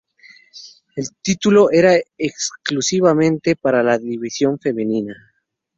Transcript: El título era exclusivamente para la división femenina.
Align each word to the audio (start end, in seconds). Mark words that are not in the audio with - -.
El 0.95 1.09
título 1.21 1.69
era 1.69 1.93
exclusivamente 2.17 3.55
para 3.55 3.83
la 3.83 3.99
división 3.99 4.57
femenina. 4.57 5.15